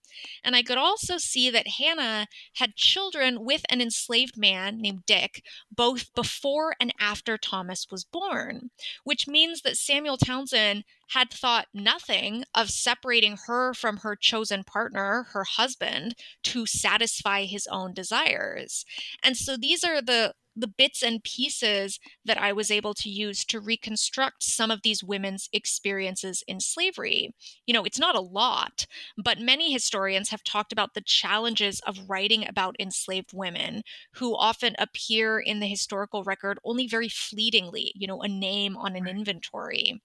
[0.42, 5.42] And I could also see that Hannah had children with an enslaved man named Dick,
[5.70, 8.70] both before and after Thomas was born,
[9.02, 15.26] which means that Samuel Townsend had thought nothing of separating her from her chosen partner,
[15.32, 16.14] her husband,
[16.44, 18.84] to satisfy his own desires.
[19.22, 23.44] And so these are the the bits and pieces that I was able to use
[23.46, 27.34] to reconstruct some of these women's experiences in slavery.
[27.66, 28.86] You know, it's not a lot,
[29.16, 33.82] but many historians have talked about the challenges of writing about enslaved women
[34.14, 38.96] who often appear in the historical record only very fleetingly, you know, a name on
[38.96, 40.00] an inventory.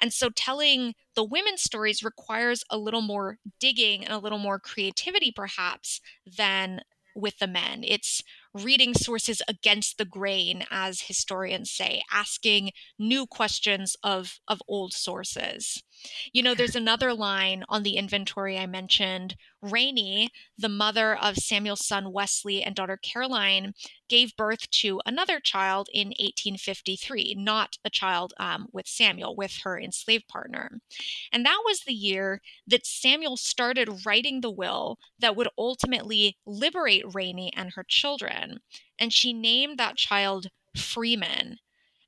[0.00, 4.58] And so telling the women's stories requires a little more digging and a little more
[4.58, 6.82] creativity, perhaps, than
[7.14, 7.82] with the men.
[7.84, 8.22] It's
[8.54, 15.82] reading sources against the grain, as historians say, asking new questions of, of old sources.
[16.32, 19.36] You know, there's another line on the inventory I mentioned.
[19.62, 23.74] Rainey, the mother of Samuel's son Wesley and daughter Caroline,
[24.08, 29.78] gave birth to another child in 1853, not a child um, with Samuel, with her
[29.78, 30.80] enslaved partner.
[31.32, 37.04] And that was the year that Samuel started writing the will that would ultimately liberate
[37.14, 38.60] Rainey and her children.
[38.98, 41.58] And she named that child Freeman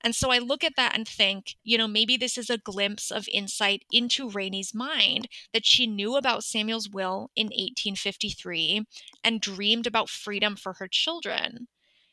[0.02, 3.10] and so I look at that and think, you know, maybe this is a glimpse
[3.10, 8.84] of insight into Rainey's mind that she knew about Samuel's will in 1853
[9.22, 11.68] and dreamed about freedom for her children.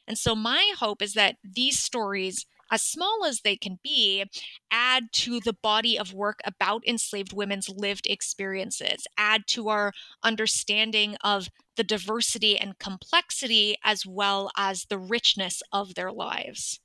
[0.07, 4.25] And so my hope is that these stories as small as they can be,
[4.71, 9.91] add to the body of work about enslaved women's lived experiences, add to our
[10.23, 16.79] understanding of the diversity and complexity as well as the richness of their lives.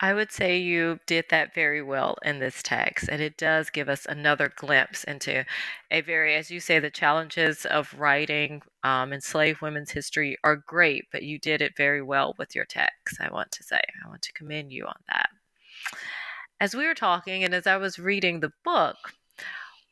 [0.00, 3.88] I would say you did that very well in this text, and it does give
[3.88, 5.44] us another glimpse into
[5.90, 11.06] a very, as you say, the challenges of writing um, enslaved women's history are great,
[11.10, 13.18] but you did it very well with your text.
[13.20, 15.30] I want to say, I want to commend you on that.
[16.60, 19.14] As we were talking, and as I was reading the book,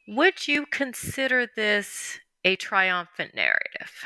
[0.06, 4.04] would you consider this a triumphant narrative?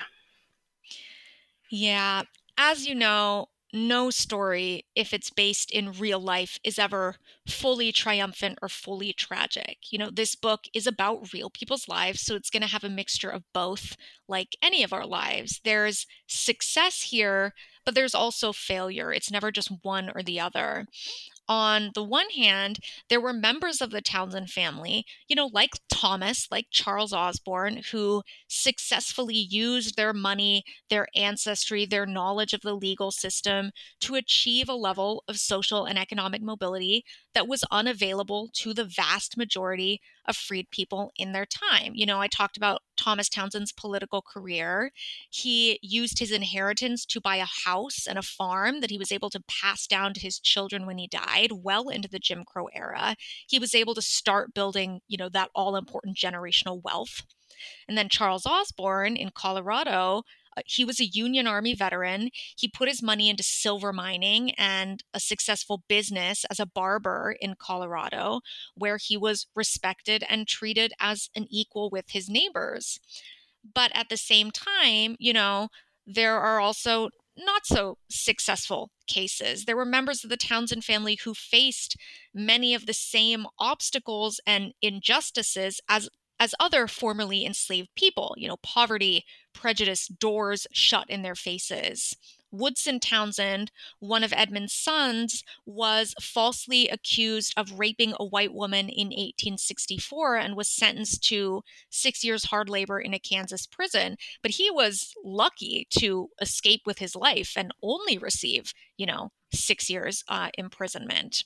[1.70, 2.22] Yeah,
[2.56, 7.16] as you know, no story, if it's based in real life, is ever
[7.46, 9.78] fully triumphant or fully tragic.
[9.90, 12.88] You know, this book is about real people's lives, so it's going to have a
[12.88, 13.96] mixture of both,
[14.28, 15.60] like any of our lives.
[15.64, 17.52] There's success here,
[17.84, 19.12] but there's also failure.
[19.12, 20.86] It's never just one or the other
[21.48, 22.78] on the one hand,
[23.08, 28.22] there were members of the Townsend family, you know, like Thomas, like Charles Osborne, who
[28.48, 33.70] successfully used their money, their ancestry, their knowledge of the legal system
[34.00, 39.36] to achieve a level of social and economic mobility that was unavailable to the vast
[39.36, 41.92] majority of freed people in their time.
[41.94, 44.92] You know, I talked about Thomas Townsend's political career.
[45.30, 49.30] He used his inheritance to buy a house and a farm that he was able
[49.30, 53.16] to pass down to his children when he died, well into the Jim Crow era.
[53.48, 57.22] He was able to start building, you know, that all important generational wealth.
[57.88, 60.24] And then Charles Osborne in Colorado
[60.58, 62.30] Uh, he was a Union Army veteran.
[62.56, 67.54] He put his money into silver mining and a successful business as a barber in
[67.58, 68.40] Colorado,
[68.74, 72.98] where he was respected and treated as an equal with his neighbors.
[73.74, 75.68] But at the same time, you know,
[76.06, 79.64] there are also not so successful cases.
[79.64, 81.96] There were members of the Townsend family who faced
[82.34, 86.08] many of the same obstacles and injustices as
[86.40, 92.16] as other formerly enslaved people, you know, poverty, prejudice, doors shut in their faces.
[92.50, 99.08] Woodson Townsend, one of Edmund's sons, was falsely accused of raping a white woman in
[99.08, 104.16] 1864 and was sentenced to six years hard labor in a Kansas prison.
[104.42, 109.90] But he was lucky to escape with his life and only receive, you know, six
[109.90, 111.44] years uh, imprisonment.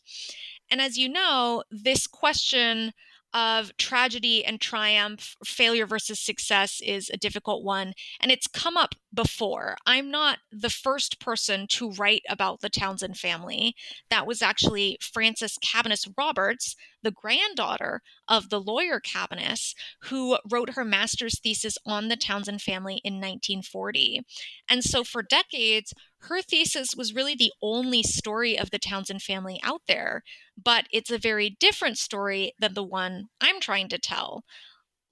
[0.71, 2.93] And as you know, this question
[3.35, 7.95] of tragedy and triumph, failure versus success is a difficult one.
[8.21, 9.77] And it's come up before.
[9.87, 13.75] I'm not the first person to write about the Townsend family.
[14.11, 19.75] That was actually Frances Cabaniss Roberts, the granddaughter of the lawyer Cabaniss,
[20.05, 24.23] who wrote her master's thesis on the Townsend family in 1940.
[24.69, 25.93] And so for decades,
[26.23, 30.23] her thesis was really the only story of the Townsend family out there,
[30.63, 34.45] but it's a very different story than the one I'm trying to tell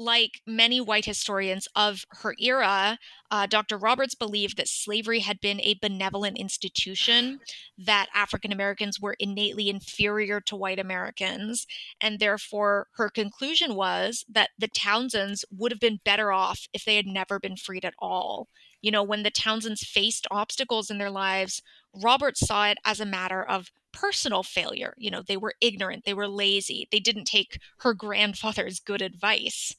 [0.01, 2.99] like many white historians of her era,
[3.31, 3.77] uh, Dr.
[3.77, 7.39] Roberts believed that slavery had been a benevolent institution,
[7.77, 11.67] that African Americans were innately inferior to white Americans,
[12.01, 16.97] and therefore her conclusion was that the Townsends would have been better off if they
[16.97, 18.49] had never been freed at all.
[18.81, 21.63] You know, when the Townsends faced obstacles in their lives,
[21.95, 24.95] Roberts saw it as a matter of personal failure.
[24.97, 29.75] You know, they were ignorant, they were lazy, they didn't take her grandfather's good advice.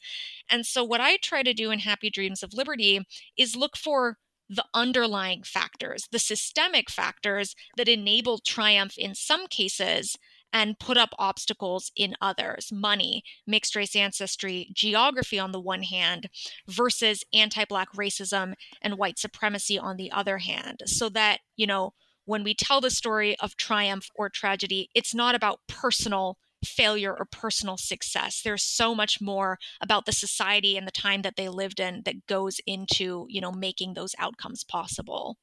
[0.50, 3.06] And so, what I try to do in Happy Dreams of Liberty
[3.38, 4.18] is look for
[4.50, 10.18] the underlying factors, the systemic factors that enable triumph in some cases
[10.54, 16.30] and put up obstacles in others money, mixed race ancestry, geography on the one hand,
[16.68, 20.82] versus anti Black racism and white supremacy on the other hand.
[20.86, 21.94] So that, you know,
[22.26, 27.26] when we tell the story of triumph or tragedy, it's not about personal failure or
[27.26, 28.42] personal success.
[28.44, 32.28] There's so much more about the society and the time that they lived in that
[32.28, 35.38] goes into, you know, making those outcomes possible.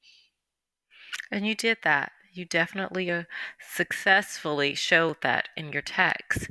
[1.31, 2.13] And you did that.
[2.39, 3.25] You definitely uh,
[3.59, 6.49] successfully showed that in your text.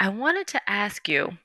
[0.00, 1.36] I wanted to ask you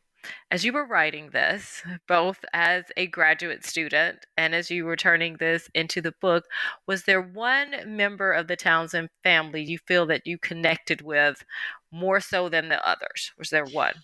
[0.50, 5.36] as you were writing this, both as a graduate student and as you were turning
[5.38, 6.46] this into the book,
[6.88, 11.44] was there one member of the Townsend family you feel that you connected with
[11.92, 13.34] more so than the others?
[13.38, 13.96] Was there one?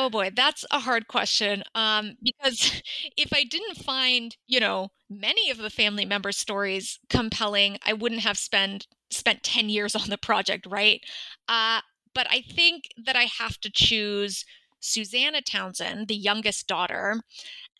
[0.00, 1.64] Oh boy, that's a hard question.
[1.74, 2.82] Um, because
[3.16, 8.20] if I didn't find, you know, many of the family member stories compelling, I wouldn't
[8.22, 11.00] have spent spent 10 years on the project, right?
[11.48, 11.80] Uh,
[12.14, 14.44] but I think that I have to choose
[14.80, 17.20] Susanna Townsend, the youngest daughter.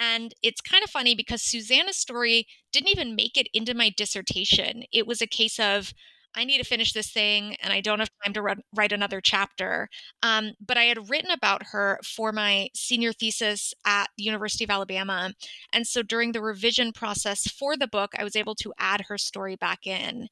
[0.00, 4.84] And it's kind of funny because Susanna's story didn't even make it into my dissertation.
[4.92, 5.92] It was a case of,
[6.38, 9.88] I need to finish this thing and I don't have time to write another chapter.
[10.22, 14.70] Um, but I had written about her for my senior thesis at the University of
[14.70, 15.34] Alabama.
[15.72, 19.18] And so during the revision process for the book, I was able to add her
[19.18, 20.28] story back in.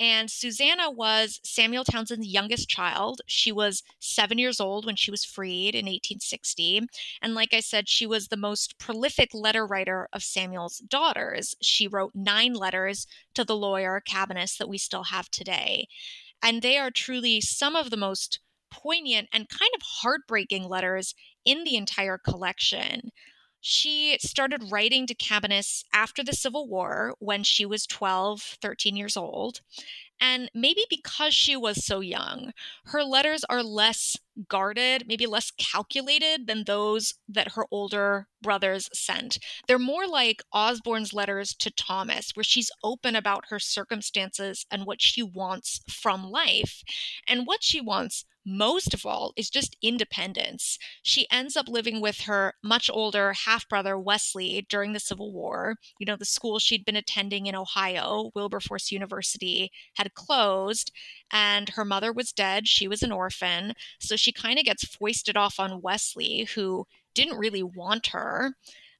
[0.00, 3.20] And Susanna was Samuel Townsend's youngest child.
[3.26, 6.82] She was seven years old when she was freed in 1860.
[7.20, 11.56] And like I said, she was the most prolific letter writer of Samuel's daughters.
[11.60, 15.88] She wrote nine letters to the lawyer Cabaniss that we still have today.
[16.40, 18.38] And they are truly some of the most
[18.70, 23.10] poignant and kind of heartbreaking letters in the entire collection.
[23.60, 29.16] She started writing to Cabaniss after the Civil War when she was 12, 13 years
[29.16, 29.60] old.
[30.20, 32.52] And maybe because she was so young,
[32.86, 34.16] her letters are less
[34.48, 39.38] guarded, maybe less calculated than those that her older brothers sent.
[39.66, 45.00] They're more like Osborne's letters to Thomas, where she's open about her circumstances and what
[45.00, 46.82] she wants from life.
[47.28, 50.78] And what she wants most of all is just independence.
[51.02, 55.76] She ends up living with her much older half brother, Wesley, during the Civil War.
[55.98, 60.90] You know, the school she'd been attending in Ohio, Wilberforce University, had closed,
[61.30, 62.66] and her mother was dead.
[62.66, 63.74] She was an orphan.
[64.00, 68.54] So she kind of gets foisted off on Wesley, who didn't really want her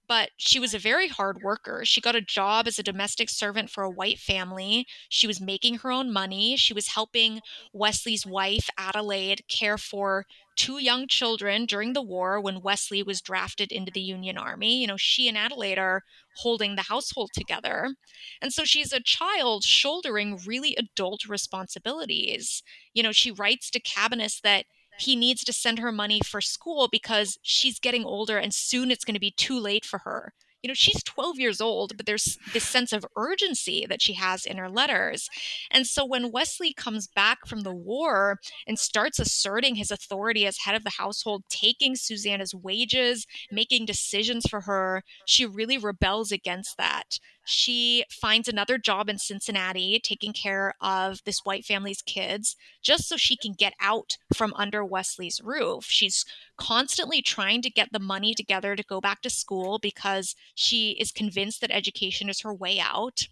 [0.08, 1.84] but she was a very hard worker.
[1.84, 4.86] She got a job as a domestic servant for a white family.
[5.08, 6.56] She was making her own money.
[6.56, 7.40] She was helping
[7.72, 10.24] Wesley's wife, Adelaide, care for
[10.56, 14.80] two young children during the war when Wesley was drafted into the Union Army.
[14.80, 16.02] You know, she and Adelaide are
[16.38, 17.94] holding the household together.
[18.42, 22.62] And so she's a child shouldering really adult responsibilities.
[22.94, 24.66] You know, she writes to Cabaniss that
[24.98, 29.04] he needs to send her money for school because she's getting older and soon it's
[29.04, 30.32] going to be too late for her
[30.62, 34.44] you know, she's 12 years old, but there's this sense of urgency that she has
[34.44, 35.28] in her letters.
[35.70, 40.58] And so when Wesley comes back from the war and starts asserting his authority as
[40.58, 46.76] head of the household, taking Susanna's wages, making decisions for her, she really rebels against
[46.76, 47.20] that.
[47.50, 53.16] She finds another job in Cincinnati, taking care of this white family's kids, just so
[53.16, 55.86] she can get out from under Wesley's roof.
[55.86, 56.26] She's
[56.58, 61.10] constantly trying to get the money together to go back to school because she is
[61.10, 63.26] convinced that education is her way out.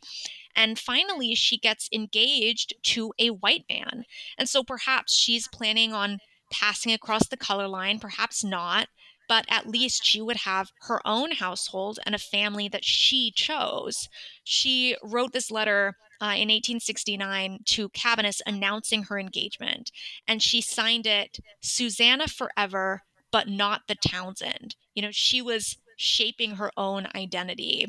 [0.54, 4.06] And finally, she gets engaged to a white man.
[4.38, 8.88] And so perhaps she's planning on passing across the color line, perhaps not
[9.28, 14.08] but at least she would have her own household and a family that she chose.
[14.44, 19.90] She wrote this letter uh, in 1869 to Cabaniss announcing her engagement,
[20.26, 24.76] and she signed it Susanna Forever, but not the Townsend.
[24.94, 27.86] You know, she was shaping her own identity.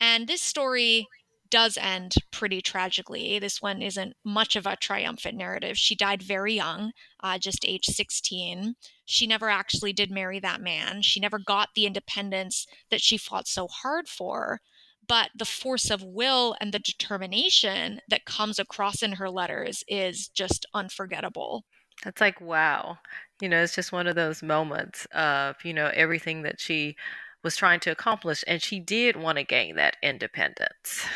[0.00, 1.08] And this story
[1.50, 3.38] does end pretty tragically.
[3.38, 5.76] This one isn't much of a triumphant narrative.
[5.76, 6.92] She died very young,
[7.22, 8.74] uh, just age 16.
[9.04, 11.02] She never actually did marry that man.
[11.02, 14.60] She never got the independence that she fought so hard for.
[15.06, 20.28] But the force of will and the determination that comes across in her letters is
[20.28, 21.64] just unforgettable.
[22.04, 22.98] That's like, wow.
[23.40, 26.96] You know, it's just one of those moments of, you know, everything that she
[27.42, 28.44] was trying to accomplish.
[28.46, 31.06] And she did want to gain that independence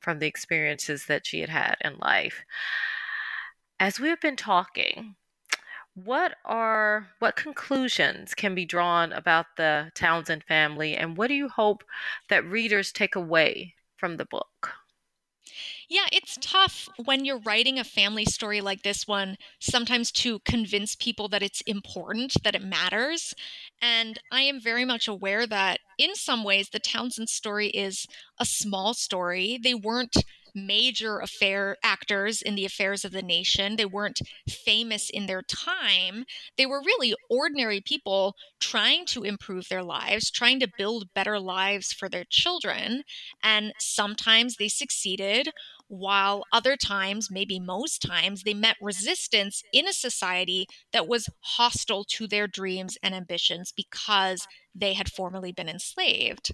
[0.00, 2.44] from the experiences that she had had in life.
[3.78, 5.16] As we have been talking,
[5.94, 11.48] what are what conclusions can be drawn about the Townsend family and what do you
[11.48, 11.84] hope
[12.28, 14.79] that readers take away from the book?
[15.92, 20.94] Yeah, it's tough when you're writing a family story like this one, sometimes to convince
[20.94, 23.34] people that it's important, that it matters.
[23.82, 28.06] And I am very much aware that in some ways, the Townsend story is
[28.38, 29.58] a small story.
[29.60, 30.16] They weren't
[30.54, 33.76] major affair actors in the affairs of the nation.
[33.76, 36.24] They weren't famous in their time.
[36.56, 41.92] They were really ordinary people trying to improve their lives, trying to build better lives
[41.92, 43.04] for their children.
[43.42, 45.50] And sometimes they succeeded,
[45.90, 52.04] while other times, maybe most times, they met resistance in a society that was hostile
[52.04, 56.52] to their dreams and ambitions because they had formerly been enslaved.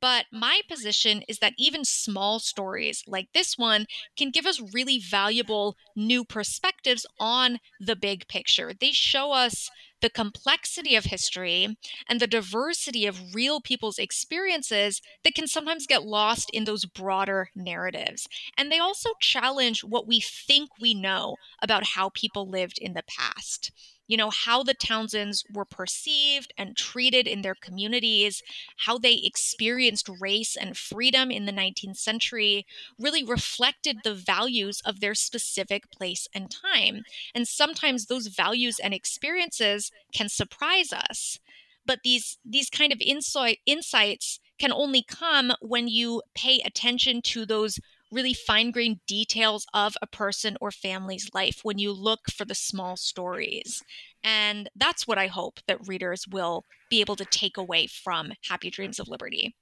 [0.00, 5.00] But my position is that even small stories like this one can give us really
[5.00, 8.72] valuable new perspectives on the big picture.
[8.78, 9.68] They show us
[10.00, 11.76] the complexity of history
[12.08, 17.48] and the diversity of real people's experiences that can sometimes get lost in those broader
[17.54, 18.26] narratives.
[18.56, 23.04] And they also challenge what we think we know about how people lived in the
[23.06, 23.72] past
[24.10, 28.42] you know, how the Townsends were perceived and treated in their communities,
[28.78, 32.66] how they experienced race and freedom in the 19th century,
[32.98, 37.04] really reflected the values of their specific place and time.
[37.36, 41.38] And sometimes those values and experiences can surprise us.
[41.86, 47.46] But these these kind of insight, insights can only come when you pay attention to
[47.46, 47.78] those
[48.10, 52.54] really fine grained details of a person or family's life when you look for the
[52.54, 53.82] small stories.
[54.22, 58.70] And that's what I hope that readers will be able to take away from Happy
[58.70, 59.54] Dreams of Liberty.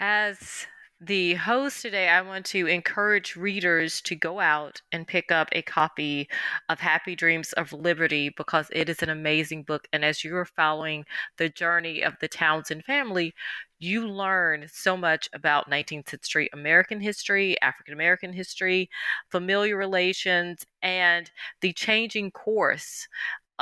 [0.00, 0.66] As
[1.04, 5.62] the host today, I want to encourage readers to go out and pick up a
[5.62, 6.28] copy
[6.68, 9.88] of Happy Dreams of Liberty because it is an amazing book.
[9.92, 11.04] And as you're following
[11.38, 13.34] the journey of the Townsend family,
[13.80, 18.88] you learn so much about 19th century American history, African American history,
[19.28, 21.28] familial relations, and
[21.62, 23.08] the changing course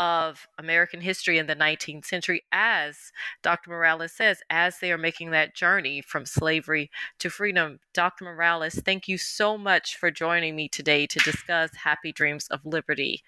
[0.01, 3.69] of American history in the 19th century, as Dr.
[3.69, 7.81] Morales says, as they are making that journey from slavery to freedom.
[7.93, 8.25] Dr.
[8.25, 13.23] Morales, thank you so much for joining me today to discuss Happy Dreams of Liberty.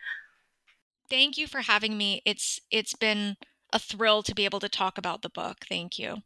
[1.10, 2.22] Thank you for having me.
[2.24, 3.36] It's it's been
[3.70, 5.66] a thrill to be able to talk about the book.
[5.68, 6.22] Thank you.